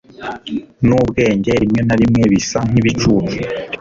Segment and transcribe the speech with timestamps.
[0.87, 3.37] Nubwenge rimwe na rimwe bisa nkibicucu